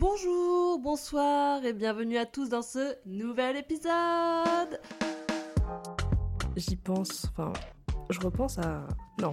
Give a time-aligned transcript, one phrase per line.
[0.00, 4.80] Bonjour, bonsoir et bienvenue à tous dans ce nouvel épisode.
[6.54, 7.52] J'y pense, enfin,
[8.08, 8.86] je repense à...
[9.20, 9.32] Non,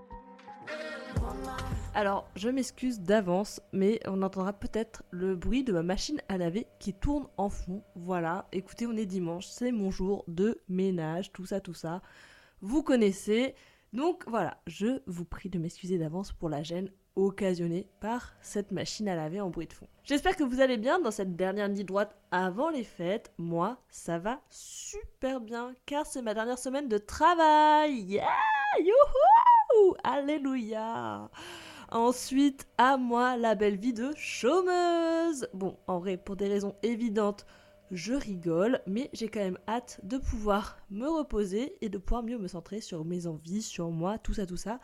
[1.93, 6.65] Alors, je m'excuse d'avance, mais on entendra peut-être le bruit de ma machine à laver
[6.79, 7.83] qui tourne en fond.
[7.95, 12.01] Voilà, écoutez, on est dimanche, c'est mon jour de ménage, tout ça, tout ça.
[12.61, 13.55] Vous connaissez.
[13.91, 19.09] Donc voilà, je vous prie de m'excuser d'avance pour la gêne occasionnée par cette machine
[19.09, 19.89] à laver en bruit de fond.
[20.05, 23.33] J'espère que vous allez bien dans cette dernière nuit droite avant les fêtes.
[23.37, 27.99] Moi, ça va super bien car c'est ma dernière semaine de travail.
[28.03, 28.23] Yeah!
[28.79, 29.95] Youhou!
[30.05, 31.29] Alléluia!
[31.91, 35.49] Ensuite, à moi la belle vie de chômeuse.
[35.53, 37.45] Bon, en vrai, pour des raisons évidentes,
[37.91, 42.37] je rigole, mais j'ai quand même hâte de pouvoir me reposer et de pouvoir mieux
[42.37, 44.79] me centrer sur mes envies, sur moi, tout ça, tout ça.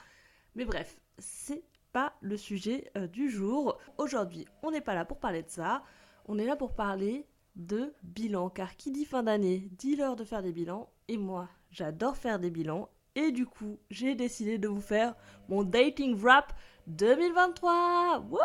[0.56, 3.78] Mais bref, c'est pas le sujet euh, du jour.
[3.98, 5.84] Aujourd'hui, on n'est pas là pour parler de ça.
[6.26, 10.26] On est là pour parler de bilan, car qui dit fin d'année dit l'heure de
[10.26, 10.90] faire des bilans.
[11.08, 12.90] Et moi, j'adore faire des bilans.
[13.16, 15.16] Et du coup, j'ai décidé de vous faire
[15.48, 16.54] mon dating wrap
[16.88, 18.40] 2023 Wouh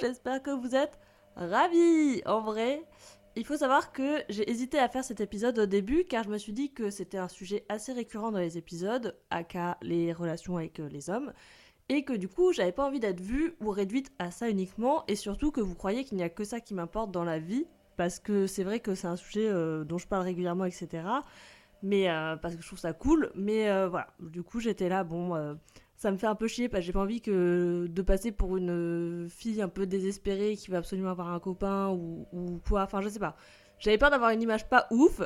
[0.00, 1.00] J'espère que vous êtes
[1.34, 2.22] ravis.
[2.26, 2.84] En vrai,
[3.34, 6.38] il faut savoir que j'ai hésité à faire cet épisode au début car je me
[6.38, 10.78] suis dit que c'était un sujet assez récurrent dans les épisodes, aka les relations avec
[10.78, 11.32] euh, les hommes,
[11.88, 15.16] et que du coup j'avais pas envie d'être vue ou réduite à ça uniquement, et
[15.16, 18.20] surtout que vous croyez qu'il n'y a que ça qui m'importe dans la vie, parce
[18.20, 21.02] que c'est vrai que c'est un sujet euh, dont je parle régulièrement, etc.
[21.82, 25.56] Mais euh, parce que je trouve ça cool, mais voilà, du coup j'étais là, bon
[25.98, 28.56] ça me fait un peu chier parce que j'ai pas envie que de passer pour
[28.56, 32.82] une fille un peu désespérée qui va absolument avoir un copain ou, ou quoi.
[32.82, 33.36] Enfin, je sais pas.
[33.80, 35.20] J'avais peur d'avoir une image pas ouf.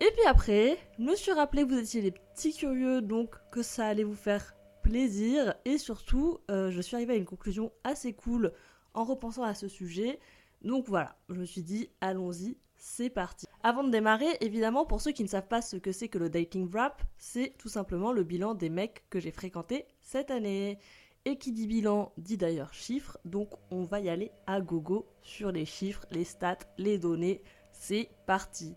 [0.00, 3.62] Et puis après, je me suis rappelé que vous étiez des petits curieux, donc que
[3.62, 5.54] ça allait vous faire plaisir.
[5.64, 8.52] Et surtout, euh, je suis arrivée à une conclusion assez cool
[8.92, 10.20] en repensant à ce sujet.
[10.60, 13.46] Donc voilà, je me suis dit, allons-y, c'est parti.
[13.62, 16.30] Avant de démarrer, évidemment, pour ceux qui ne savent pas ce que c'est que le
[16.30, 20.78] dating wrap, c'est tout simplement le bilan des mecs que j'ai fréquentés cette année.
[21.26, 25.52] Et qui dit bilan dit d'ailleurs chiffres, donc on va y aller à gogo sur
[25.52, 27.42] les chiffres, les stats, les données.
[27.72, 28.74] C'est parti.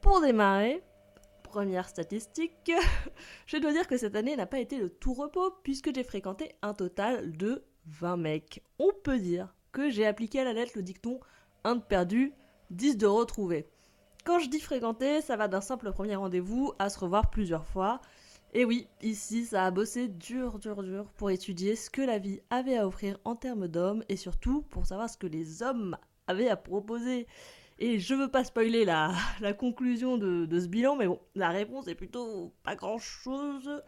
[0.00, 0.82] Pour démarrer,
[1.44, 2.72] première statistique,
[3.46, 6.56] je dois dire que cette année n'a pas été le tout repos puisque j'ai fréquenté
[6.62, 8.64] un total de 20 mecs.
[8.80, 11.20] On peut dire que j'ai appliqué à la lettre le dicton
[11.62, 12.32] 1 de perdu,
[12.70, 13.66] 10 de retrouvé.
[14.24, 18.00] Quand je dis fréquenter, ça va d'un simple premier rendez-vous à se revoir plusieurs fois.
[18.54, 22.40] Et oui, ici, ça a bossé dur, dur, dur pour étudier ce que la vie
[22.50, 25.96] avait à offrir en termes d'hommes et surtout pour savoir ce que les hommes
[26.26, 27.26] avaient à proposer.
[27.78, 31.50] Et je veux pas spoiler la, la conclusion de, de, ce bilan, mais bon, la
[31.50, 33.82] réponse est plutôt pas grand chose.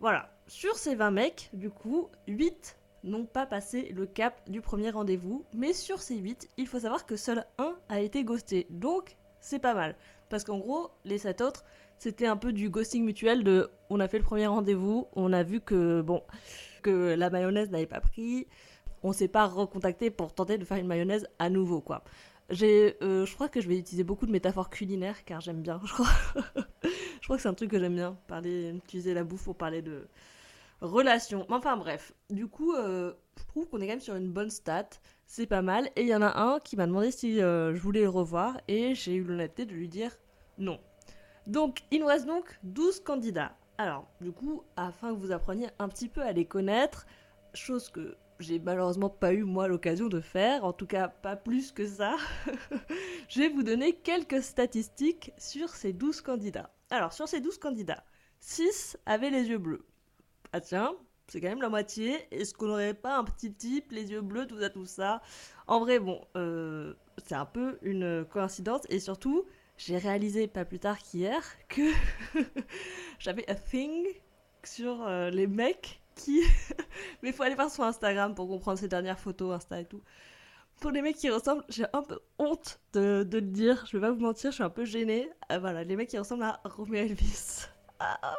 [0.00, 0.28] Voilà.
[0.48, 5.44] Sur ces 20 mecs, du coup, 8 n'ont pas passé le cap du premier rendez-vous,
[5.54, 8.66] mais sur ces 8, il faut savoir que seul un a été ghosté.
[8.70, 9.96] Donc, c'est pas mal.
[10.28, 11.64] Parce qu'en gros, les 7 autres,
[11.98, 15.42] c'était un peu du ghosting mutuel de on a fait le premier rendez-vous, on a
[15.42, 16.22] vu que bon
[16.82, 18.48] que la mayonnaise n'avait pas pris,
[19.04, 22.02] on s'est pas recontacté pour tenter de faire une mayonnaise à nouveau quoi.
[22.50, 25.80] J'ai, euh, je crois que je vais utiliser beaucoup de métaphores culinaires car j'aime bien.
[25.84, 26.08] Je crois,
[27.20, 29.80] je crois que c'est un truc que j'aime bien, parler, utiliser la bouffe pour parler
[29.80, 30.08] de
[30.82, 31.46] relations.
[31.48, 34.88] Enfin bref, du coup, euh, je trouve qu'on est quand même sur une bonne stat.
[35.26, 35.88] C'est pas mal.
[35.96, 38.60] Et il y en a un qui m'a demandé si euh, je voulais le revoir
[38.68, 40.18] et j'ai eu l'honnêteté de lui dire
[40.58, 40.78] non.
[41.46, 43.56] Donc, il nous reste donc 12 candidats.
[43.78, 47.06] Alors, du coup, afin que vous appreniez un petit peu à les connaître,
[47.54, 51.72] chose que j'ai malheureusement pas eu moi l'occasion de faire, en tout cas pas plus
[51.72, 52.16] que ça,
[53.28, 56.70] je vais vous donner quelques statistiques sur ces 12 candidats.
[56.90, 58.04] Alors, sur ces 12 candidats,
[58.40, 59.86] 6 avaient les yeux bleus.
[60.52, 60.94] Ah tiens,
[61.28, 62.26] c'est quand même la moitié.
[62.30, 65.22] Est-ce qu'on n'aurait pas un petit type, les yeux bleus, tout ça, tout ça?
[65.66, 66.94] En vrai, bon, euh,
[67.24, 68.82] c'est un peu une coïncidence.
[68.90, 69.46] Et surtout,
[69.78, 71.90] j'ai réalisé pas plus tard qu'hier que
[73.18, 74.06] j'avais a thing
[74.64, 76.42] sur euh, les mecs qui.
[77.22, 80.02] Mais il faut aller voir sur Instagram pour comprendre ces dernières photos, Insta et tout.
[80.80, 84.10] Pour les mecs qui ressemblent, j'ai un peu honte de, le dire, je vais pas
[84.10, 85.30] vous mentir, je suis un peu gênée.
[85.50, 87.68] Euh, voilà, les mecs qui ressemblent à Romeo Elvis.
[88.04, 88.34] Ah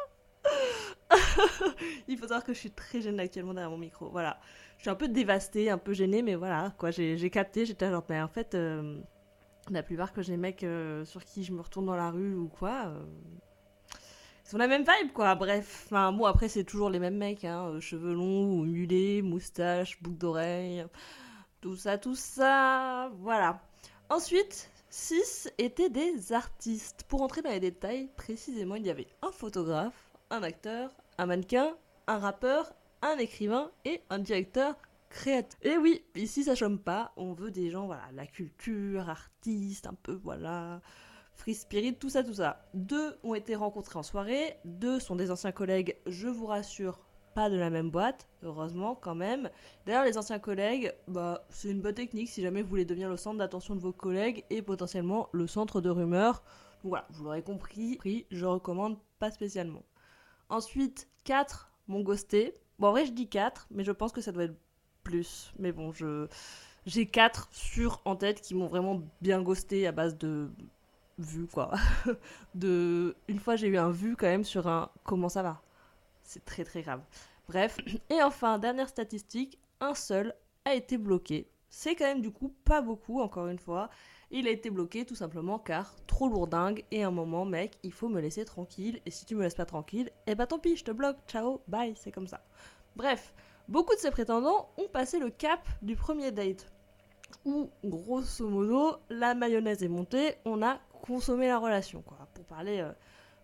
[2.08, 4.08] Il faut savoir que je suis très gênée actuellement derrière mon micro.
[4.10, 4.38] Voilà.
[4.76, 6.90] Je suis un peu dévastée, un peu gênée, mais voilà, quoi.
[6.90, 9.00] J'ai capté, j'étais genre, mais en fait, euh,
[9.70, 12.48] la plupart que j'ai mecs euh, sur qui je me retourne dans la rue ou
[12.48, 13.04] quoi, euh,
[14.46, 15.34] ils ont la même vibe, quoi.
[15.34, 17.68] Bref, enfin, bon, après, c'est toujours les mêmes mecs, hein.
[17.68, 20.84] euh, Cheveux longs, mulets, moustache, boucle d'oreille,
[21.60, 23.10] tout ça, tout ça.
[23.20, 23.62] Voilà.
[24.10, 27.04] Ensuite, 6 étaient des artistes.
[27.08, 31.76] Pour entrer dans les détails, précisément, il y avait un photographe, un acteur, un mannequin,
[32.06, 32.72] un rappeur,
[33.02, 34.76] un écrivain et un directeur
[35.10, 35.58] créatif.
[35.62, 39.94] Et oui, ici ça chôme pas, on veut des gens, voilà, la culture, artistes, un
[39.94, 40.80] peu, voilà,
[41.34, 42.66] free spirit, tout ça, tout ça.
[42.74, 46.98] Deux ont été rencontrés en soirée, deux sont des anciens collègues, je vous rassure,
[47.34, 49.50] pas de la même boîte, heureusement quand même.
[49.86, 53.16] D'ailleurs, les anciens collègues, bah, c'est une bonne technique si jamais vous voulez devenir le
[53.16, 56.42] centre d'attention de vos collègues et potentiellement le centre de rumeurs.
[56.84, 57.98] Voilà, vous l'aurez compris,
[58.30, 59.82] je recommande pas spécialement.
[60.48, 62.54] Ensuite, 4 m'ont ghosté.
[62.78, 64.58] Bon, en vrai, je dis 4, mais je pense que ça doit être
[65.02, 65.52] plus.
[65.58, 66.28] Mais bon, je
[66.86, 70.50] j'ai 4 sur en tête qui m'ont vraiment bien ghosté à base de
[71.18, 71.72] vues, quoi.
[72.54, 75.62] de Une fois, j'ai eu un vu quand même sur un comment ça va.
[76.22, 77.02] C'est très très grave.
[77.48, 77.78] Bref.
[78.10, 81.48] Et enfin, dernière statistique, un seul a été bloqué.
[81.68, 83.90] C'est quand même du coup pas beaucoup, encore une fois.
[84.36, 88.08] Il a été bloqué tout simplement car trop lourdingue et un moment mec il faut
[88.08, 90.82] me laisser tranquille et si tu me laisses pas tranquille eh bah tant pis je
[90.82, 92.40] te bloque ciao bye c'est comme ça.
[92.96, 93.32] Bref,
[93.68, 96.66] beaucoup de ces prétendants ont passé le cap du premier date
[97.44, 102.80] où grosso modo la mayonnaise est montée, on a consommé la relation quoi pour parler
[102.80, 102.90] euh,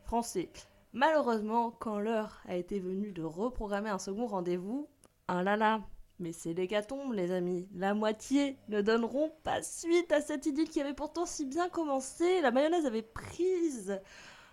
[0.03, 0.51] français.
[0.93, 4.89] Malheureusement quand l'heure a été venue de reprogrammer un second rendez-vous,
[5.29, 5.83] un lala
[6.21, 7.69] mais c'est l'hécatombe, les amis.
[7.75, 12.41] La moitié ne donneront pas suite à cette idylle qui avait pourtant si bien commencé.
[12.41, 14.01] La mayonnaise avait prise.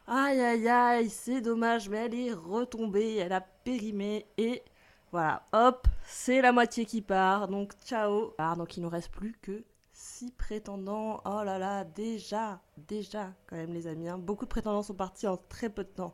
[0.07, 4.63] Aïe aïe aïe, c'est dommage, mais elle est retombée, elle a périmé et
[5.11, 7.47] voilà, hop, c'est la moitié qui part.
[7.47, 8.33] Donc ciao.
[8.37, 11.21] Alors, donc il nous reste plus que 6 prétendants.
[11.25, 14.07] Oh là là, déjà, déjà quand même les amis.
[14.09, 14.17] Hein.
[14.17, 16.13] Beaucoup de prétendants sont partis en très peu de temps.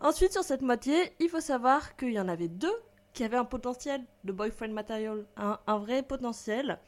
[0.00, 2.76] Ensuite, sur cette moitié, il faut savoir qu'il y en avait deux
[3.16, 6.78] qui avait un potentiel de boyfriend material, un, vrai potentiel.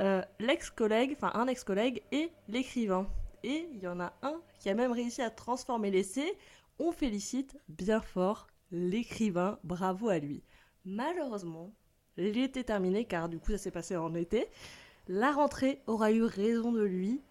[0.00, 3.08] Euh, l'ex-collègue, enfin un ex-collègue et l'écrivain.
[3.42, 6.36] Et il y en a un qui a même réussi à transformer l'essai.
[6.78, 10.42] On félicite bien fort l'écrivain, bravo à lui.
[10.84, 11.72] Malheureusement,
[12.18, 14.46] l'été terminé, car du coup ça s'est passé en été,
[15.08, 17.22] la rentrée aura eu raison de lui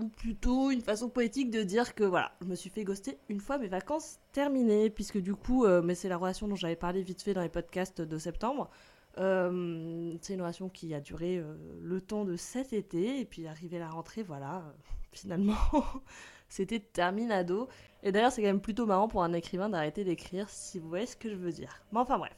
[0.00, 3.40] ou plutôt une façon poétique de dire que voilà, je me suis fait ghoster une
[3.40, 7.02] fois mes vacances terminées, puisque du coup, euh, mais c'est la relation dont j'avais parlé
[7.02, 8.70] vite fait dans les podcasts de septembre.
[9.18, 13.46] Euh, c'est une relation qui a duré euh, le temps de cet été, et puis
[13.46, 14.74] arrivé la rentrée, voilà,
[15.12, 15.54] finalement,
[16.48, 17.68] c'était terminado.
[18.02, 21.06] Et d'ailleurs, c'est quand même plutôt marrant pour un écrivain d'arrêter d'écrire, si vous voyez
[21.06, 21.82] ce que je veux dire.
[21.92, 22.36] Mais enfin bref.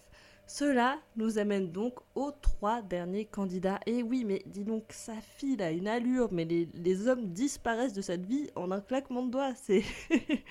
[0.54, 3.80] Cela nous amène donc aux trois derniers candidats.
[3.86, 8.02] Et oui, mais dis donc, sa fille a une allure, mais les, hommes disparaissent de
[8.02, 9.54] cette vie en un claquement de doigts.
[9.54, 9.82] C'est.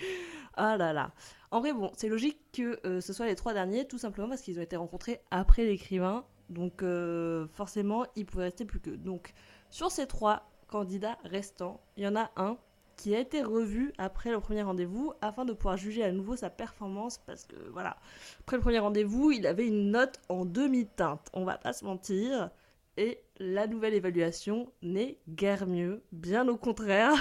[0.55, 1.11] ah là là.
[1.51, 4.41] En vrai, bon, c'est logique que euh, ce soit les trois derniers, tout simplement parce
[4.41, 6.25] qu'ils ont été rencontrés après l'écrivain.
[6.49, 8.89] Donc, euh, forcément, il pouvait rester plus que.
[8.89, 9.35] Donc,
[9.69, 12.57] sur ces trois candidats restants, il y en a un
[13.01, 16.51] qui a été revu après le premier rendez-vous afin de pouvoir juger à nouveau sa
[16.51, 17.97] performance parce que voilà,
[18.41, 22.51] après le premier rendez-vous, il avait une note en demi-teinte, on va pas se mentir.
[22.97, 27.13] Et la nouvelle évaluation n'est guère mieux, bien au contraire.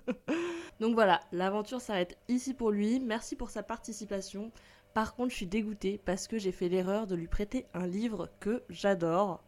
[0.80, 2.98] Donc voilà, l'aventure s'arrête ici pour lui.
[2.98, 4.50] Merci pour sa participation.
[4.92, 8.28] Par contre, je suis dégoûtée parce que j'ai fait l'erreur de lui prêter un livre
[8.40, 9.44] que j'adore.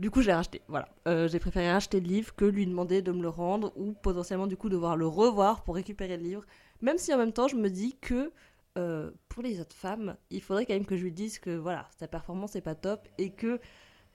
[0.00, 0.60] Du coup, j'ai racheté.
[0.68, 0.88] Voilà.
[1.06, 4.46] Euh, j'ai préféré acheter le livre que lui demander de me le rendre ou potentiellement
[4.46, 6.44] du coup devoir le revoir pour récupérer le livre.
[6.80, 8.32] Même si en même temps, je me dis que
[8.76, 11.88] euh, pour les autres femmes, il faudrait quand même que je lui dise que voilà,
[11.96, 13.60] sa performance n'est pas top et que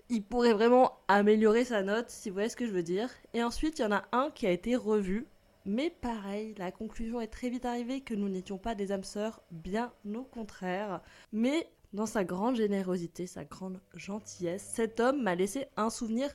[0.10, 3.10] il pourrait vraiment améliorer sa note, si vous voyez ce que je veux dire.
[3.34, 5.28] Et ensuite, il y en a un qui a été revu.
[5.66, 9.42] Mais pareil, la conclusion est très vite arrivée que nous n'étions pas des âmes sœurs,
[9.52, 11.02] bien au contraire.
[11.32, 16.30] Mais dans sa grande générosité, sa grande gentillesse, cet homme m'a laissé un souvenir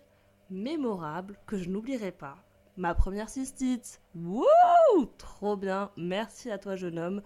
[0.51, 2.37] mémorable que je n'oublierai pas.
[2.77, 4.01] Ma première cystite.
[4.17, 5.91] Wouh Trop bien.
[5.97, 7.23] Merci à toi, jeune homme.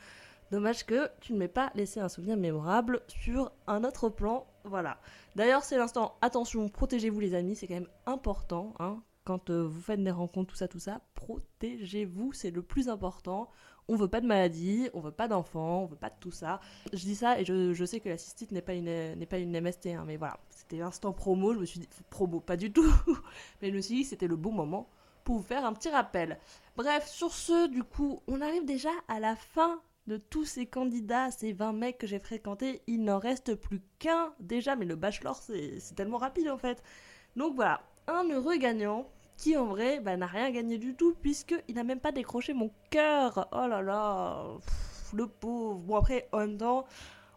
[0.50, 4.47] Dommage que tu ne m'aies pas laissé un souvenir mémorable sur un autre plan.
[4.64, 4.99] Voilà.
[5.37, 6.16] D'ailleurs, c'est l'instant.
[6.20, 7.56] Attention, protégez-vous, les amis.
[7.56, 8.75] C'est quand même important.
[8.78, 11.00] Hein, quand euh, vous faites des rencontres, tout ça, tout ça.
[11.14, 12.32] Protégez-vous.
[12.32, 13.49] C'est le plus important
[13.88, 16.61] on veut pas de maladie, on veut pas d'enfants, on veut pas de tout ça.
[16.92, 20.16] Je dis ça et je, sais que la cystite n'est pas une MST, hein, mais
[20.16, 21.54] voilà, c'était l'instant promo.
[21.54, 22.92] Je me suis dit promo, pas du tout,
[23.62, 24.88] mais je me suis dit c'était le bon moment
[25.25, 26.38] pour vous faire un petit rappel.
[26.76, 31.30] Bref, sur ce, du coup, on arrive déjà à la fin de tous ces candidats,
[31.30, 35.37] ces 20 mecs que j'ai fréquentés, il n'en reste plus qu'un déjà, mais le bachelor
[35.37, 36.83] c'est tellement rapide en fait.
[37.37, 39.07] Donc voilà, un heureux gagnant
[39.38, 42.71] qui en vrai bah, n'a rien gagné du tout puisqu'il n'a même pas décroché mon
[42.90, 43.49] cœur.
[43.52, 44.45] Oh là là.
[45.14, 45.78] le pauvre.
[45.78, 46.85] Bon, après, en même temps,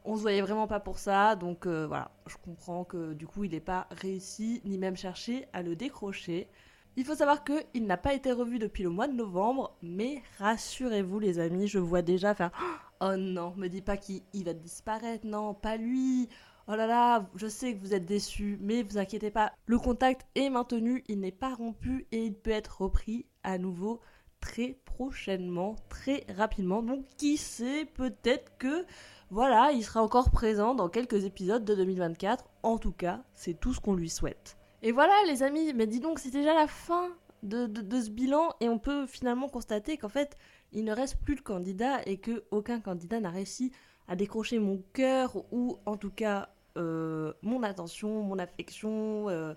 [0.03, 3.43] on se voyait vraiment pas pour ça, donc euh, voilà, je comprends que du coup,
[3.43, 6.49] il n'ait pas réussi, ni même cherché à le décrocher.
[6.97, 11.19] Il faut savoir qu'il n'a pas été revu depuis le mois de novembre, mais rassurez-vous
[11.19, 12.51] les amis, je vois déjà faire
[13.03, 16.29] Oh non, me dis pas qu'il va disparaître, non, pas lui.
[16.73, 20.25] Oh là là, je sais que vous êtes déçus, mais vous inquiétez pas, le contact
[20.35, 23.99] est maintenu, il n'est pas rompu et il peut être repris à nouveau
[24.39, 26.81] très prochainement, très rapidement.
[26.81, 28.85] Donc qui sait, peut-être que
[29.31, 32.45] voilà, il sera encore présent dans quelques épisodes de 2024.
[32.63, 34.55] En tout cas, c'est tout ce qu'on lui souhaite.
[34.81, 37.09] Et voilà les amis, mais dis donc, c'est déjà la fin
[37.43, 37.67] de,
[38.01, 40.37] ce bilan et on peut finalement constater qu'en fait,
[40.71, 43.73] il ne reste plus de candidats et que aucun candidat n'a réussi
[44.07, 46.47] à décrocher mon cœur ou en tout cas
[46.77, 49.53] euh, mon attention, mon affection, euh,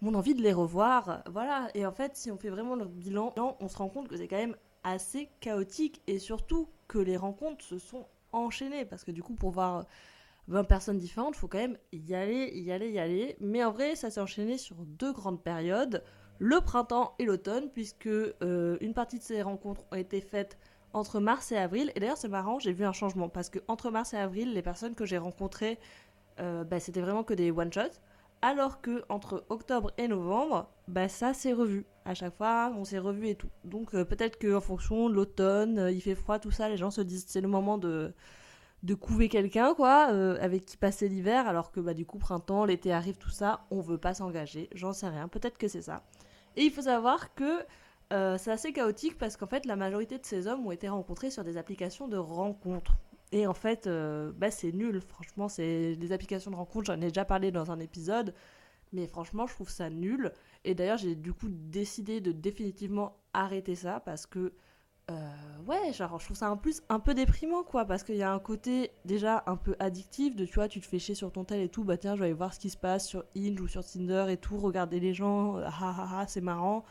[0.00, 1.22] mon envie de les revoir.
[1.30, 4.16] Voilà, et en fait, si on fait vraiment le bilan, on se rend compte que
[4.16, 9.10] c'est quand même assez chaotique et surtout que les rencontres se sont enchaînées parce que
[9.10, 9.84] du coup, pour voir
[10.48, 13.36] 20 personnes différentes, faut quand même y aller, y aller, y aller.
[13.40, 16.04] Mais en vrai, ça s'est enchaîné sur deux grandes périodes,
[16.38, 20.56] le printemps et l'automne, puisque euh, une partie de ces rencontres ont été faites
[20.92, 21.90] entre mars et avril.
[21.94, 24.62] Et d'ailleurs, c'est marrant, j'ai vu un changement, parce que entre mars et avril, les
[24.62, 25.78] personnes que j'ai rencontrées,
[26.40, 28.00] euh, bah, c'était vraiment que des one-shots.
[28.42, 31.86] Alors que entre octobre et novembre, bah, ça s'est revu.
[32.04, 33.48] À chaque fois, on s'est revu et tout.
[33.64, 37.00] Donc euh, peut-être qu'en fonction de l'automne, il fait froid, tout ça, les gens se
[37.00, 38.12] disent c'est le moment de
[38.82, 42.64] de couver quelqu'un, quoi, euh, avec qui passer l'hiver, alors que bah, du coup, printemps,
[42.64, 46.04] l'été arrive, tout ça, on veut pas s'engager, j'en sais rien, peut-être que c'est ça.
[46.56, 47.64] Et il faut savoir que
[48.12, 51.30] euh, c'est assez chaotique parce qu'en fait, la majorité de ces hommes ont été rencontrés
[51.30, 52.96] sur des applications de rencontres.
[53.32, 57.08] Et en fait, euh, bah, c'est nul, franchement, c'est des applications de rencontres, j'en ai
[57.08, 58.34] déjà parlé dans un épisode,
[58.92, 60.32] mais franchement, je trouve ça nul.
[60.64, 64.52] Et d'ailleurs, j'ai du coup décidé de définitivement arrêter ça parce que
[65.10, 65.14] euh,
[65.68, 68.32] ouais, genre, je trouve ça en plus un peu déprimant, quoi, parce qu'il y a
[68.32, 71.44] un côté déjà un peu addictif de, tu vois, tu te fais chier sur ton
[71.44, 73.60] tel et tout, bah tiens, je vais aller voir ce qui se passe sur Hinge
[73.60, 76.84] ou sur Tinder et tout, regarder les gens, ah ah ah, c'est marrant.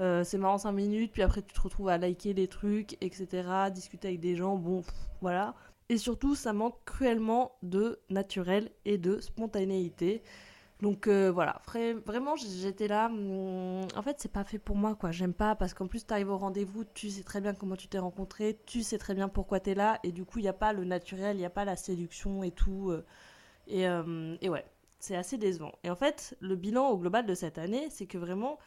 [0.00, 3.70] Euh, c'est marrant 5 minutes, puis après tu te retrouves à liker des trucs, etc.,
[3.74, 4.84] discuter avec des gens, bon,
[5.20, 5.54] voilà.
[5.88, 10.22] Et surtout, ça manque cruellement de naturel et de spontanéité.
[10.80, 11.60] Donc euh, voilà,
[12.06, 13.08] vraiment j'étais là.
[13.08, 15.10] Hmm, en fait, c'est pas fait pour moi quoi.
[15.10, 17.98] J'aime pas parce qu'en plus t'arrives au rendez-vous, tu sais très bien comment tu t'es
[17.98, 20.72] rencontré, tu sais très bien pourquoi t'es là, et du coup il n'y a pas
[20.72, 22.90] le naturel, il n'y a pas la séduction et tout.
[22.90, 23.04] Euh,
[23.72, 24.64] euh, et ouais,
[25.00, 25.72] c'est assez décevant.
[25.84, 28.58] Et en fait, le bilan au global de cette année, c'est que vraiment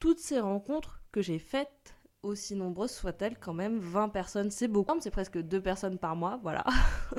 [0.00, 1.93] toutes ces rencontres que j'ai faites,
[2.24, 4.98] aussi nombreuses soient-elles, quand même 20 personnes, c'est beaucoup.
[5.00, 6.64] C'est presque deux personnes par mois, voilà.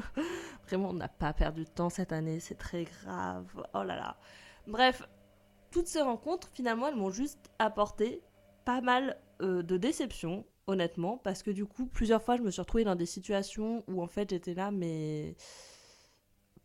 [0.67, 3.45] Vraiment, on n'a pas perdu de temps cette année, c'est très grave.
[3.73, 4.17] Oh là là.
[4.67, 5.07] Bref,
[5.71, 8.21] toutes ces rencontres, finalement, elles m'ont juste apporté
[8.65, 12.61] pas mal euh, de déceptions, honnêtement, parce que du coup, plusieurs fois, je me suis
[12.61, 15.35] retrouvée dans des situations où en fait, j'étais là, mais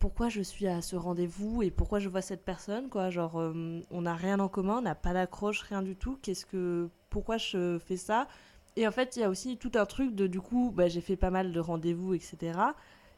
[0.01, 3.11] pourquoi je suis à ce rendez-vous et pourquoi je vois cette personne, quoi.
[3.11, 6.17] Genre, euh, on n'a rien en commun, on n'a pas d'accroche, rien du tout.
[6.23, 8.27] Qu'est-ce que, pourquoi je fais ça?
[8.75, 11.01] Et en fait, il y a aussi tout un truc de, du coup, bah, j'ai
[11.01, 12.59] fait pas mal de rendez-vous, etc.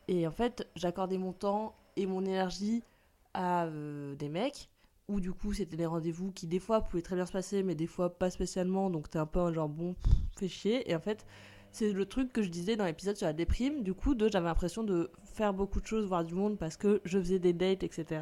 [0.09, 2.83] Et en fait, j'accordais mon temps et mon énergie
[3.33, 4.69] à euh, des mecs
[5.09, 7.75] où du coup c'était des rendez-vous qui des fois pouvaient très bien se passer mais
[7.75, 9.95] des fois pas spécialement donc t'es un peu un genre bon
[10.37, 11.25] fais chier et en fait
[11.73, 14.45] c'est le truc que je disais dans l'épisode sur la déprime du coup de j'avais
[14.45, 17.83] l'impression de faire beaucoup de choses voir du monde parce que je faisais des dates
[17.83, 18.21] etc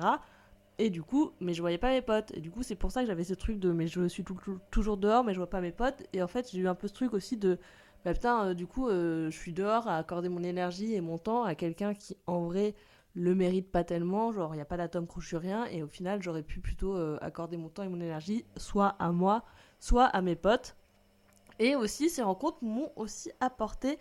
[0.80, 3.02] et du coup mais je voyais pas mes potes et du coup c'est pour ça
[3.02, 4.24] que j'avais ce truc de mais je suis
[4.72, 6.88] toujours dehors mais je vois pas mes potes et en fait j'ai eu un peu
[6.88, 7.60] ce truc aussi de
[8.04, 11.18] bah putain, euh, du coup, euh, je suis dehors à accorder mon énergie et mon
[11.18, 12.74] temps à quelqu'un qui, en vrai,
[13.14, 14.32] le mérite pas tellement.
[14.32, 15.66] Genre, il n'y a pas d'atome crochu, rien.
[15.66, 19.12] Et au final, j'aurais pu plutôt euh, accorder mon temps et mon énergie soit à
[19.12, 19.44] moi,
[19.80, 20.76] soit à mes potes.
[21.62, 24.00] Et aussi, ces rencontres m'ont aussi apporté,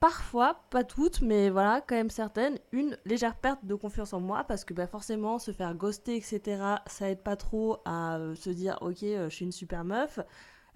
[0.00, 4.44] parfois, pas toutes, mais voilà, quand même certaines, une légère perte de confiance en moi.
[4.44, 6.40] Parce que bah, forcément, se faire ghoster, etc.,
[6.86, 10.18] ça aide pas trop à se dire, ok, je suis une super meuf.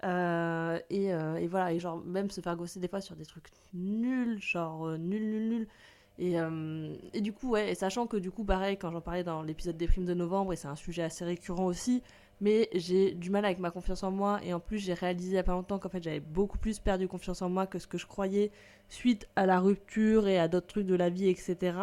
[0.03, 3.25] Euh, et, euh, et, voilà, et genre même se faire gosser des fois sur des
[3.25, 5.67] trucs nuls, genre euh, nul, nul, nul.
[6.19, 6.35] Et,
[7.13, 9.77] et, du coup, ouais, et sachant que du coup, pareil, quand j'en parlais dans l'épisode
[9.77, 12.03] des primes de novembre, et c'est un sujet assez récurrent aussi,
[12.43, 15.35] mais j'ai du mal avec ma confiance en moi, et en plus, j'ai réalisé il
[15.35, 17.87] y a pas longtemps qu'en fait, j'avais beaucoup plus perdu confiance en moi que ce
[17.87, 18.51] que je croyais
[18.89, 21.77] suite à la rupture et à d'autres trucs de la vie, etc.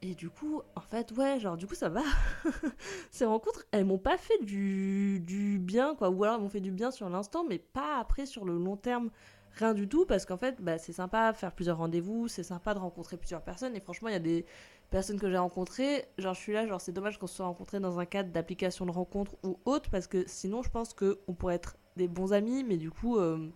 [0.00, 2.00] Et du coup, en fait, ouais, genre, du coup, ça va.
[3.10, 6.08] Ces rencontres, elles m'ont pas fait du, du, bien, quoi.
[6.08, 8.78] Ou alors, elles m'ont fait du bien sur l'instant, mais pas après sur le long
[8.78, 9.10] terme.
[9.56, 12.78] Rien du tout, parce qu'en fait, bah, c'est sympa faire plusieurs rendez-vous, c'est sympa de
[12.78, 13.76] rencontrer plusieurs personnes.
[13.76, 14.46] Et franchement, il y a des
[14.90, 17.80] personnes que j'ai rencontrées, genre, je suis là, genre, c'est dommage qu'on se soit rencontrés
[17.80, 21.54] dans un cadre d'application de rencontre ou autre, parce que sinon, je pense qu'on pourrait
[21.56, 23.48] être des bons amis, mais du coup, euh,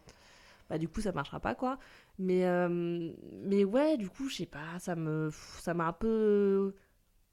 [0.71, 1.79] bah, du coup, ça marchera pas, quoi.
[2.19, 6.75] Mais, euh, mais ouais, du coup, je sais pas, ça me ça m'a un peu.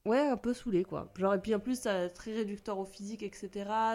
[0.06, 1.12] Ouais, un peu saoulé quoi.
[1.16, 3.50] Genre, et puis en plus, c'est très réducteur au physique, etc.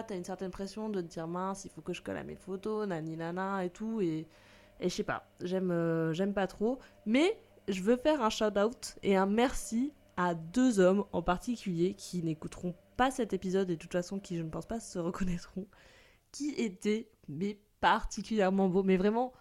[0.07, 2.37] T'as une certaine pression de te dire mince, il faut que je colle à mes
[2.37, 3.99] photos, nani nana et tout.
[4.01, 4.25] Et,
[4.79, 6.79] et je sais pas, j'aime euh, j'aime pas trop.
[7.05, 7.37] Mais
[7.67, 12.23] je veux faire un shout out et un merci à deux hommes en particulier qui
[12.23, 15.67] n'écouteront pas cet épisode et de toute façon qui, je ne pense pas, se reconnaîtront.
[16.31, 19.31] Qui étaient, mais particulièrement beaux, mais vraiment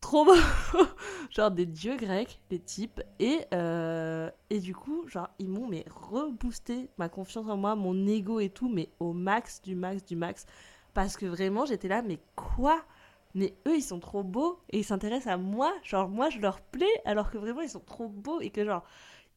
[0.00, 0.34] trop beau
[1.30, 5.84] genre des dieux grecs les types et euh, et du coup genre ils m'ont mais
[5.90, 10.16] reboosté ma confiance en moi mon ego et tout mais au max du max du
[10.16, 10.46] max.
[10.94, 12.80] Parce que vraiment j'étais là mais quoi?
[13.34, 15.72] Mais eux ils sont trop beaux et ils s'intéressent à moi.
[15.82, 18.84] Genre moi je leur plais alors que vraiment ils sont trop beaux et que genre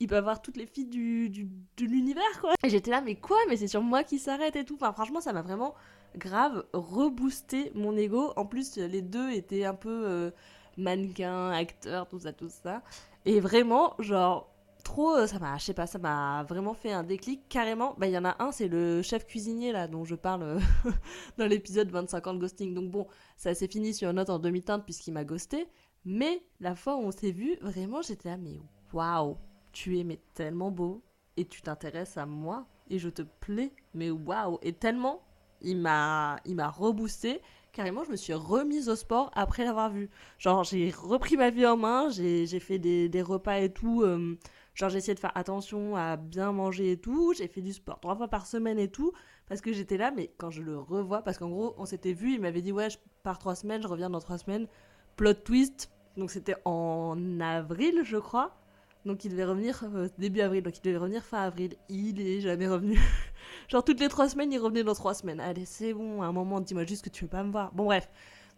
[0.02, 3.38] ils peuvent avoir toutes les filles du, de l'univers quoi et j'étais là mais quoi?
[3.48, 5.76] Mais c'est sur moi qui s'arrête et tout enfin franchement ça m'a vraiment
[6.18, 8.34] grave rebooster mon ego.
[8.36, 10.32] En plus, les deux étaient un peu euh,
[10.78, 12.82] mannequins, acteurs, tout ça, tout ça.
[13.26, 14.52] Et vraiment, genre,
[14.84, 17.48] trop, euh, ça m'a, je sais pas, ça m'a vraiment fait un déclic.
[17.50, 20.44] Carrément, bah, il y en a un, c'est le chef cuisinier, là, dont je parle
[20.44, 20.60] euh,
[21.38, 22.74] dans l'épisode 25 ans de ghosting.
[22.74, 25.68] Donc bon, ça s'est fini sur une note en demi-teinte puisqu'il m'a ghosté.
[26.04, 28.60] Mais la fois où on s'est vu, vraiment, j'étais là, mais
[28.92, 29.38] waouh,
[29.72, 31.02] tu es tellement beau
[31.38, 35.24] et tu t'intéresses à moi et je te plais, mais waouh, et tellement
[35.62, 40.10] il m'a il m'a reboosté carrément je me suis remise au sport après l'avoir vu.
[40.38, 44.38] Genre j'ai repris ma vie en main j'ai fait des, des, repas et tout euh,
[44.74, 48.00] genre j'ai essayé de faire attention à bien manger et tout j'ai fait du sport
[48.00, 49.14] trois fois par semaine et tout
[49.48, 52.34] parce que j'étais là mais quand je le revois parce qu'en gros on s'était vu
[52.34, 54.68] il m'avait dit ouais je pars trois semaines je reviens dans trois semaines.
[55.16, 58.61] Plot twist donc c'était en avril je crois
[59.06, 61.76] donc il devait revenir euh, début avril, donc il devait revenir fin avril.
[61.90, 63.00] Il est jamais revenu.
[63.68, 65.40] Genre toutes les trois semaines, il revenait dans trois semaines.
[65.40, 67.72] Allez, c'est bon, à un moment, dis-moi juste que tu veux pas me voir.
[67.74, 68.10] Bon, bref.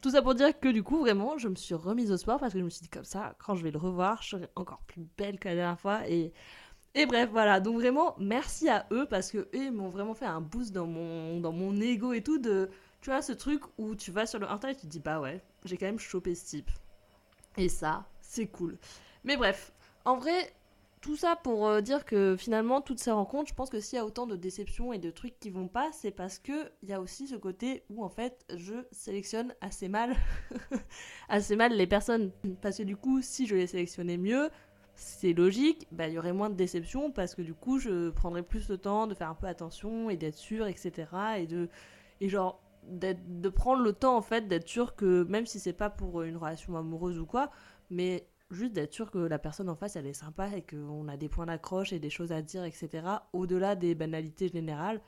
[0.02, 2.52] Tout ça pour dire que du coup, vraiment, je me suis remise au sport parce
[2.52, 4.82] que je me suis dit comme ça, quand je vais le revoir, je serai encore
[4.86, 6.02] plus belle que la dernière fois.
[6.10, 6.34] Et,
[6.94, 7.62] et bref, voilà.
[7.62, 11.40] Donc vraiment, merci à eux parce que eux m'ont vraiment fait un boost dans mon,
[11.40, 12.38] dans mon ego et tout.
[12.38, 15.00] De, tu vois, ce truc où tu vas sur le internet et tu te dis,
[15.00, 16.70] bah ouais, j'ai quand même chopé ce type.
[17.56, 18.78] Et ça, c'est cool.
[19.24, 19.72] Mais bref,
[20.06, 20.54] en vrai,
[21.04, 24.00] tout ça pour euh, dire que finalement, toutes ces rencontres, je pense que s'il y
[24.00, 26.94] a autant de déceptions et de trucs qui vont pas, c'est parce que il y
[26.94, 30.16] a aussi ce côté où en fait, je sélectionne assez mal,
[31.30, 32.32] assez mal les personnes.
[32.62, 34.50] Parce que du coup, si je les sélectionnais mieux,
[34.96, 38.44] c'est logique, bah, il y aurait moins de déceptions parce que du coup, je prendrais
[38.44, 41.08] plus le temps de faire un peu attention et d'être sûr, etc.
[41.40, 41.68] Et de,
[42.22, 45.90] et genre, de prendre le temps en fait d'être sûr que même si c'est pas
[45.90, 47.50] pour une relation amoureuse ou quoi,
[47.90, 51.18] mais juste d'être sûr que la personne en face elle est sympa et qu'on a
[51.18, 52.90] des points d'accroche et des choses à dire, etc.
[53.34, 55.02] Au-delà des banalités générales.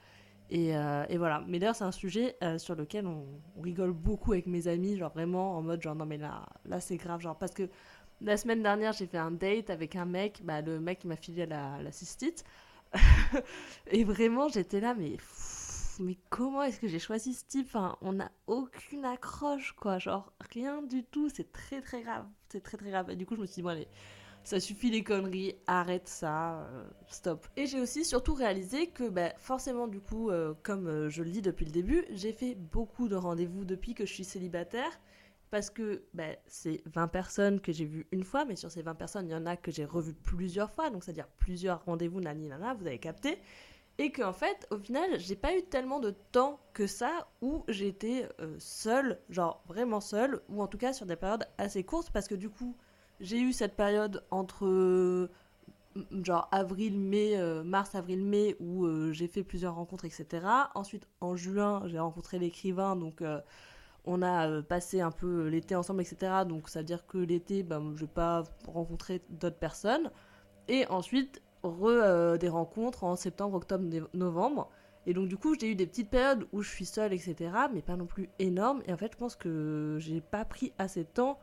[0.50, 1.44] Et, euh, et voilà.
[1.48, 3.26] Mais d'ailleurs, c'est un sujet euh, sur lequel on,
[3.62, 6.98] rigole beaucoup avec mes amis, genre vraiment en mode genre non mais là, là c'est
[6.98, 7.70] grave, genre parce que
[8.22, 11.46] la semaine dernière j'ai fait un date avec un mec, bah, le mec m'a filé
[11.46, 12.44] la, la cystite.
[13.88, 15.18] et vraiment j'étais là mais
[16.00, 17.78] mais comment est-ce que j'ai choisi ce type?
[18.02, 19.98] On n'a aucune accroche, quoi.
[20.00, 21.30] Genre, rien du tout.
[21.30, 22.26] C'est très, très grave.
[22.50, 23.10] C'est très, très grave.
[23.10, 23.88] Et du coup, je me suis dit, bon, allez,
[24.44, 27.48] ça suffit les conneries, arrête ça, euh, stop.
[27.58, 31.32] Et j'ai aussi surtout réalisé que, bah, forcément, du coup, euh, comme euh, je le
[31.32, 34.92] dis depuis le début, j'ai fait beaucoup de rendez-vous depuis que je suis célibataire.
[35.52, 38.96] Parce que bah, c'est 20 personnes que j'ai vues une fois, mais sur ces 20
[38.96, 42.48] personnes, il y en a que j'ai revues plusieurs fois, donc c'est-à-dire plusieurs rendez-vous, nani,
[42.48, 43.38] nana, vous avez capté.
[43.98, 48.28] Et qu'en fait, au final, j'ai pas eu tellement de temps que ça où j'étais
[48.42, 52.28] euh, seule, genre vraiment seule, ou en tout cas sur des périodes assez courtes, parce
[52.28, 52.76] que du coup,
[53.22, 55.30] j'ai eu cette période entre
[56.24, 60.46] genre avril-mai, euh, mars-avril-mai, où euh, j'ai fait plusieurs rencontres, etc.
[60.76, 63.24] Ensuite, en juin, j'ai rencontré l'écrivain, donc
[64.04, 66.44] on a passé un peu l'été ensemble, etc.
[66.46, 70.12] Donc ça veut dire que l'été, ben, je vais pas rencontrer d'autres personnes.
[70.68, 74.70] Et ensuite, re euh, des rencontres en septembre, octobre, novembre.
[75.08, 77.36] Et donc du coup, j'ai eu des petites périodes où je suis seule, etc.
[77.74, 78.82] Mais pas non plus énorme.
[78.88, 81.40] Et en fait, je pense que j'ai pas pris assez de temps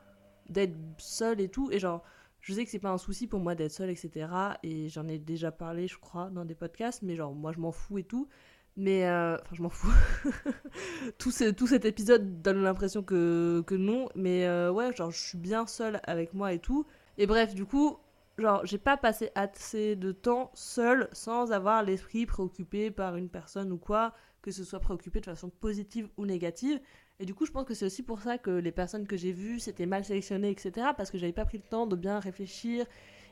[0.49, 1.71] d'être seule et tout.
[1.71, 2.03] Et genre,
[2.41, 4.29] je sais que c'est pas un souci pour moi d'être seule, etc.
[4.63, 7.03] Et j'en ai déjà parlé, je crois, dans des podcasts.
[7.03, 8.29] Mais genre, moi, je m'en fous et tout.
[8.77, 9.93] Mais euh, enfin, je m'en fous.
[11.19, 14.09] tout, tout cet épisode donne l'impression que, que non.
[14.17, 16.85] Mais euh, ouais, genre, je suis bien seule avec moi et tout.
[17.17, 17.99] Et bref, du coup,
[18.39, 23.73] genre, j'ai pas passé assez de temps seul sans avoir l'esprit préoccupé par une personne
[23.73, 26.81] ou quoi, que ce soit préoccupé de façon positive ou négative.
[27.21, 29.33] Et du coup, je pense que c'est aussi pour ça que les personnes que j'ai
[29.33, 30.89] vues, c'était mal sélectionné, etc.
[30.97, 32.87] Parce que j'avais pas pris le temps de bien réfléchir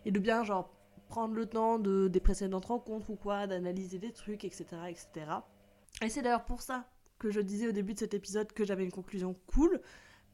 [0.04, 0.70] et de bien, genre,
[1.08, 4.64] prendre le temps de, des précédentes rencontres ou quoi, d'analyser des trucs, etc.
[4.88, 5.08] etc.
[6.02, 8.84] Et c'est d'ailleurs pour ça que je disais au début de cet épisode que j'avais
[8.84, 9.80] une conclusion cool.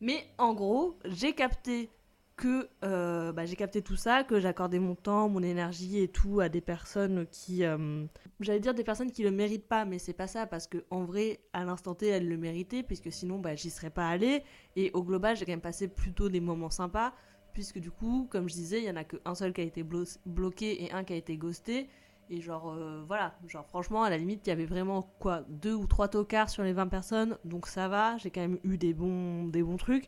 [0.01, 1.91] Mais en gros, j'ai capté
[2.37, 6.41] que euh, bah, j'ai capté tout ça, que j'accordais mon temps, mon énergie et tout
[6.41, 8.05] à des personnes qui, euh,
[8.41, 11.05] j'allais dire des personnes qui le méritent pas, mais c'est pas ça parce que en
[11.05, 14.43] vrai, à l'instant T, elles le méritaient puisque sinon, bah, j'y serais pas allée.
[14.77, 17.15] Et au global, j'ai quand même passé plutôt des moments sympas
[17.55, 19.83] puisque du coup, comme je disais, il y en a qu'un seul qui a été
[19.83, 21.89] bloqué et un qui a été ghosté.
[22.29, 25.73] Et genre, euh, voilà, genre franchement, à la limite, il y avait vraiment quoi, deux
[25.73, 28.93] ou trois tocards sur les 20 personnes, donc ça va, j'ai quand même eu des
[28.93, 30.07] bons, des bons trucs.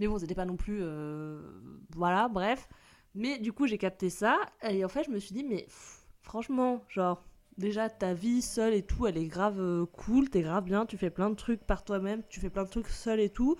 [0.00, 0.78] Mais bon, c'était pas non plus.
[0.80, 1.40] Euh,
[1.94, 2.68] voilà, bref.
[3.14, 4.38] Mais du coup, j'ai capté ça.
[4.68, 5.66] Et en fait, je me suis dit, mais
[6.22, 7.22] franchement, genre,
[7.56, 10.96] déjà, ta vie seule et tout, elle est grave euh, cool, t'es grave bien, tu
[10.96, 13.56] fais plein de trucs par toi-même, tu fais plein de trucs seul et tout.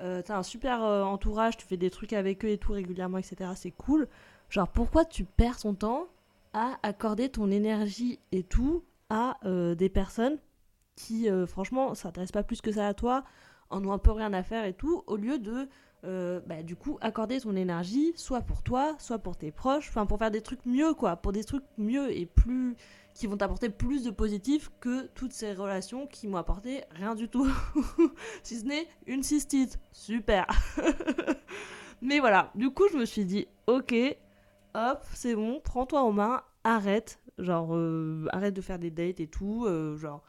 [0.00, 3.50] Euh, t'as un super entourage, tu fais des trucs avec eux et tout régulièrement, etc.
[3.54, 4.08] C'est cool.
[4.48, 6.06] Genre, pourquoi tu perds ton temps
[6.52, 9.38] à accorder ton énergie et tout à
[9.76, 10.38] des personnes
[10.96, 13.24] qui, franchement, s'intéressent pas plus que ça à toi
[13.74, 15.68] en ont un peu rien à faire et tout, au lieu de
[16.04, 20.06] euh, bah, du coup accorder ton énergie soit pour toi, soit pour tes proches, enfin
[20.06, 22.76] pour faire des trucs mieux quoi, pour des trucs mieux et plus
[23.14, 27.28] qui vont t'apporter plus de positif que toutes ces relations qui m'ont apporté rien du
[27.28, 27.48] tout,
[28.42, 30.46] si ce n'est une cystite, super.
[32.02, 33.94] Mais voilà, du coup je me suis dit ok,
[34.74, 39.26] hop c'est bon, prends-toi en main, arrête, genre euh, arrête de faire des dates et
[39.26, 40.22] tout, euh, genre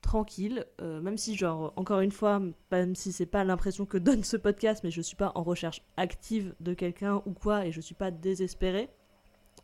[0.00, 4.24] tranquille, euh, même si genre encore une fois, même si c'est pas l'impression que donne
[4.24, 7.80] ce podcast, mais je suis pas en recherche active de quelqu'un ou quoi, et je
[7.80, 8.88] suis pas désespérée,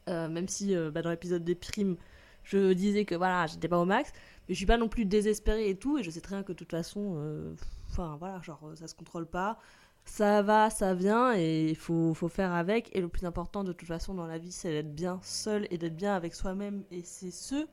[0.08, 1.96] euh, même si euh, bah, dans l'épisode des primes,
[2.42, 4.12] je disais que voilà, j'étais pas au max,
[4.48, 6.52] mais je suis pas non plus désespérée et tout, et je sais très bien que
[6.52, 7.54] de toute façon,
[7.90, 9.58] enfin voilà, genre ça se contrôle pas,
[10.04, 13.72] ça va, ça vient, et il faut, faut faire avec, et le plus important de
[13.72, 17.02] toute façon dans la vie, c'est d'être bien seul et d'être bien avec soi-même, et
[17.02, 17.66] c'est ce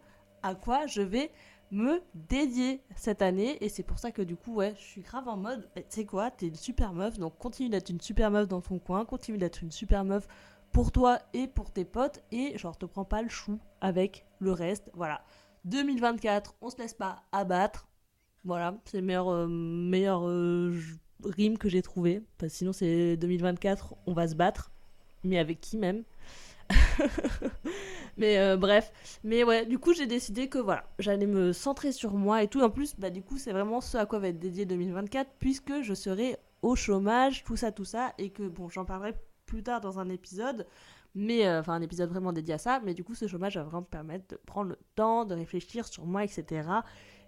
[0.44, 1.32] à quoi je vais
[1.72, 3.58] me dédier cette année.
[3.64, 6.06] Et c'est pour ça que du coup, ouais, je suis grave en mode, tu sais
[6.06, 9.38] quoi, t'es une super meuf, donc continue d'être une super meuf dans ton coin, continue
[9.38, 10.28] d'être une super meuf
[10.72, 14.52] pour toi et pour tes potes, et genre te prends pas le chou avec le
[14.52, 14.90] reste.
[14.94, 15.22] Voilà.
[15.66, 17.88] 2024, on se laisse pas abattre.
[18.44, 20.76] Voilà, c'est le meilleur, euh, meilleur euh,
[21.24, 22.24] rime que j'ai trouvé.
[22.38, 24.72] Parce sinon, c'est 2024, on va se battre.
[25.24, 26.04] Mais avec qui même?
[28.18, 28.92] mais euh, bref,
[29.24, 32.62] mais ouais, du coup j'ai décidé que voilà, j'allais me centrer sur moi et tout.
[32.62, 35.82] En plus, bah du coup c'est vraiment ce à quoi va être dédié 2024 puisque
[35.82, 39.82] je serai au chômage, tout ça, tout ça, et que bon, j'en parlerai plus tard
[39.82, 40.68] dans un épisode,
[41.16, 42.82] mais euh, enfin un épisode vraiment dédié à ça.
[42.84, 45.88] Mais du coup, ce chômage va vraiment me permettre de prendre le temps, de réfléchir
[45.88, 46.70] sur moi, etc.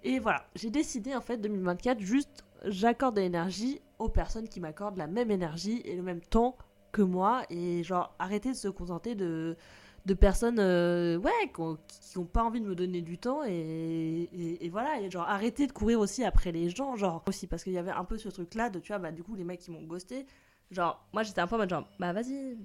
[0.03, 4.97] Et voilà, j'ai décidé en fait 2024 juste j'accorde de l'énergie aux personnes qui m'accordent
[4.97, 6.57] la même énergie et le même temps
[6.93, 9.57] que moi et genre arrêter de se contenter de,
[10.05, 14.29] de personnes euh, ouais qui n'ont pas envie de me donner du temps et,
[14.61, 15.01] et, voilà.
[15.01, 17.91] Et genre arrêter de courir aussi après les gens genre aussi parce qu'il y avait
[17.91, 19.83] un peu ce truc là de tu vois bah du coup les mecs qui m'ont
[19.83, 20.25] ghosté.
[20.71, 22.57] Genre moi j'étais un peu en mode genre bah vas-y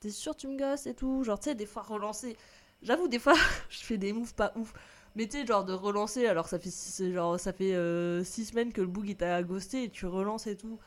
[0.00, 1.22] t'es sûr tu me ghostes et tout.
[1.24, 2.36] Genre tu sais des fois relancer.
[2.82, 3.34] J'avoue des fois
[3.70, 4.74] je fais des moves pas ouf.
[5.14, 8.72] Mais tu sais genre de relancer alors ça fait genre ça fait euh, six semaines
[8.72, 10.78] que le bug il t'a ghosté et tu relances et tout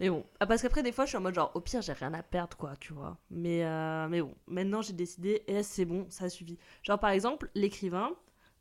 [0.00, 1.92] mais bon, ah, parce qu'après, des fois, je suis en mode genre, au pire, j'ai
[1.92, 3.18] rien à perdre, quoi, tu vois.
[3.30, 6.58] Mais, euh, mais bon, maintenant, j'ai décidé, et c'est bon, ça suffit.
[6.82, 8.10] Genre, par exemple, l'écrivain,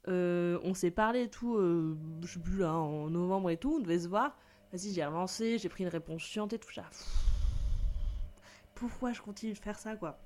[0.08, 3.76] euh, on s'est parlé et tout, euh, je sais plus là, en novembre et tout,
[3.76, 4.38] on devait se voir.
[4.72, 6.84] Vas-y, j'ai avancé, j'ai pris une réponse chiante et tout ça.
[8.76, 10.20] Pourquoi je continue de faire ça, quoi?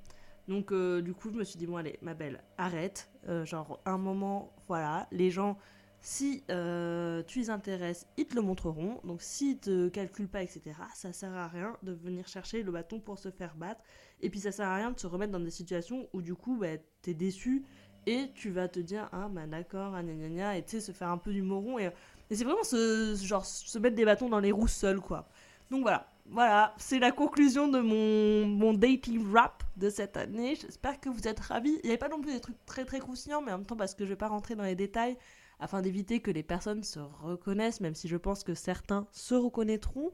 [0.48, 3.10] Donc, du coup, je me suis dit, bon, allez, ma belle, arrête.
[3.44, 5.58] genre, un moment, voilà, les gens
[6.06, 9.02] si euh, tu les intéresses, ils te le montreront.
[9.06, 10.62] Donc s'ils te calculent pas, etc.,
[10.94, 13.82] ça sert à rien de venir chercher le bâton pour se faire battre.
[14.22, 16.58] Et puis ça sert à rien de se remettre dans des situations où du coup,
[16.58, 17.66] bah, es déçu
[18.06, 20.92] et tu vas te dire, ah bah d'accord, ah, gna, gna, et tu sais, se
[20.92, 21.80] faire un peu du moron.
[21.80, 21.90] Et,
[22.30, 25.28] c'est vraiment ce, genre, se mettre des bâtons dans les roues seul, quoi.
[25.72, 30.56] Donc voilà, voilà, c'est la conclusion de mon, mon dating rap de cette année.
[30.56, 31.80] J'espère que vous êtes ravis.
[31.84, 33.76] Il n'y avait pas non plus des trucs très très croustillants, mais en même temps,
[33.76, 35.18] parce que je vais pas rentrer dans les détails,
[35.60, 40.12] afin d'éviter que les personnes se reconnaissent, même si je pense que certains se reconnaîtront.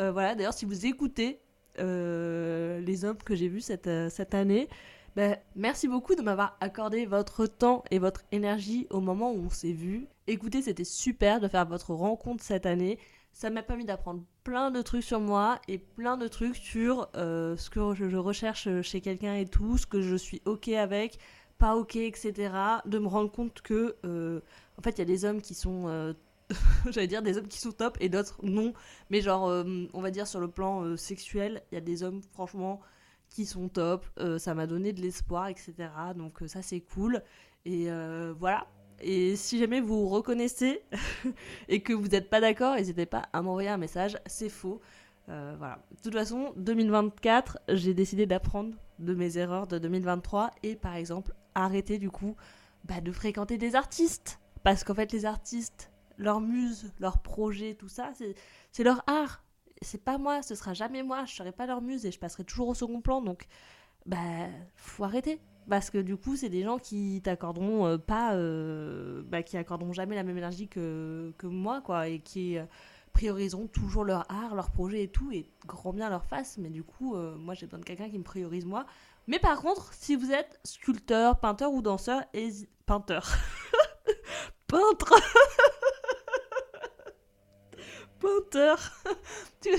[0.00, 1.40] Euh, voilà, d'ailleurs, si vous écoutez
[1.78, 4.68] euh, les hommes que j'ai vus cette, euh, cette année,
[5.16, 9.50] ben, merci beaucoup de m'avoir accordé votre temps et votre énergie au moment où on
[9.50, 10.08] s'est vus.
[10.26, 12.98] Écoutez, c'était super de faire votre rencontre cette année.
[13.32, 17.68] Ça m'a permis d'apprendre plein de trucs sur moi et plein de trucs sur ce
[17.68, 21.18] que je recherche chez quelqu'un et tout, ce que je suis ok avec,
[21.58, 22.52] pas ok, etc.
[22.86, 23.96] De me rendre compte que
[24.78, 25.84] en fait, il y a des hommes qui sont.
[25.88, 26.12] Euh,
[26.90, 28.74] j'allais dire des hommes qui sont top et d'autres non.
[29.10, 32.02] Mais genre, euh, on va dire sur le plan euh, sexuel, il y a des
[32.02, 32.80] hommes, franchement,
[33.30, 34.06] qui sont top.
[34.38, 35.74] ça m'a donné de l'espoir, etc.
[36.16, 37.22] Donc ça, c'est cool.
[37.64, 37.88] Et
[38.38, 38.66] voilà.
[39.00, 40.82] Et si jamais vous reconnaissez
[41.68, 44.16] et que vous n'êtes pas d'accord, n'hésitez pas à m'envoyer un message.
[44.26, 44.80] C'est faux.
[45.28, 45.80] Euh, voilà.
[45.96, 51.34] De toute façon, 2024, j'ai décidé d'apprendre de mes erreurs de 2023 et par exemple
[51.54, 52.36] arrêter du coup
[52.84, 54.40] bah, de fréquenter des artistes.
[54.62, 58.12] Parce qu'en fait, les artistes, leur muse, leur projet, tout ça,
[58.72, 59.44] c'est leur art.
[59.82, 62.44] C'est pas moi, ce sera jamais moi, je serai pas leur muse et je passerai
[62.44, 63.20] toujours au second plan.
[63.20, 63.46] Donc,
[64.06, 65.40] bah, faut arrêter.
[65.68, 69.92] Parce que du coup, c'est des gens qui t'accorderont euh, pas, euh, bah, qui accorderont
[69.92, 72.64] jamais la même énergie que, moi, quoi, et qui euh,
[73.12, 76.58] prioriseront toujours leur art, leur projet et tout, et grand bien leur face.
[76.58, 78.86] Mais du coup, moi, j'ai besoin de quelqu'un qui me priorise moi.
[79.26, 82.50] Mais par contre, si vous êtes sculpteur, peinteur ou danseur, et
[82.86, 83.26] peinteur,
[84.66, 85.14] peintre.
[88.20, 89.02] peintre.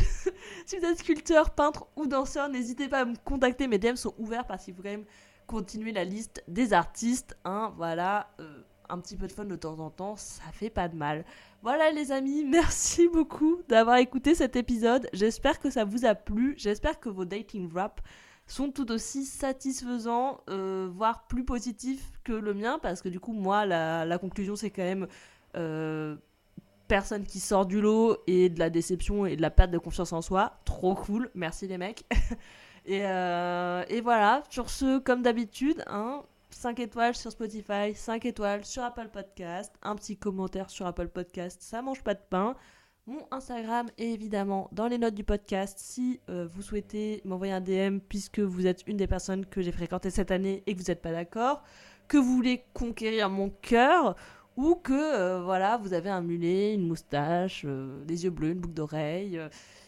[0.66, 3.68] si vous êtes sculpteur, peintre ou danseur, n'hésitez pas à me contacter.
[3.68, 5.06] Mes DM sont ouverts parce qu'il faut quand même
[5.48, 7.38] continuer la liste des artistes.
[7.46, 10.88] Hein, voilà, euh, un petit peu de fun de temps en temps, ça fait pas
[10.88, 11.26] de mal.
[11.62, 15.08] Voilà les amis, merci beaucoup d'avoir écouté cet épisode.
[15.14, 16.56] J'espère que ça vous a plu.
[16.58, 18.02] J'espère que vos dating rap
[18.48, 23.34] sont tout aussi satisfaisants, euh, voire plus positifs que le mien, parce que du coup,
[23.34, 25.08] moi, la, conclusion, c'est quand même
[25.56, 26.16] euh,
[26.88, 30.14] personne qui sort du lot et de la déception et de la perte de confiance
[30.14, 30.60] en soi.
[30.66, 32.06] Trop cool, merci les mecs.
[32.88, 38.84] Euh, et, voilà, sur ce, comme d'habitude, hein, 5 étoiles sur Spotify, 5 étoiles sur
[38.84, 42.56] Apple Podcast, un petit commentaire sur Apple Podcast, ça mange pas de pain.
[43.08, 47.62] Mon Instagram est évidemment dans les notes du podcast si euh, vous souhaitez m'envoyer un
[47.62, 50.88] DM puisque vous êtes une des personnes que j'ai fréquentées cette année et que vous
[50.88, 51.62] n'êtes pas d'accord,
[52.08, 54.16] que vous voulez conquérir mon cœur
[54.58, 58.74] ou que euh, voilà vous avez un mulet, une moustache, des yeux bleus, une boucle
[58.74, 59.40] d'oreille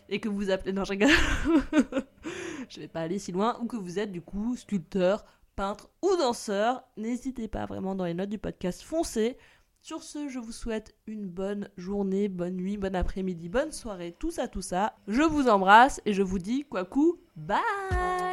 [0.10, 0.74] et que vous appelez.
[0.74, 0.94] Non, je
[2.70, 3.58] je vais pas aller si loin.
[3.62, 5.26] Ou que vous êtes du coup sculpteur,
[5.56, 6.84] peintre ou danseur.
[6.98, 9.38] N'hésitez pas vraiment dans les notes du podcast, foncez.
[9.88, 14.32] Sur ce, je vous souhaite une bonne journée, bonne nuit, bon après-midi, bonne soirée, tout
[14.32, 14.98] ça, tout ça.
[15.08, 18.27] Je vous embrasse et je vous dis quoi coup, bye